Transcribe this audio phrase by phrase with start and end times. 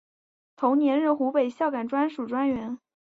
[0.55, 2.79] 同年任湖北孝感专署专员。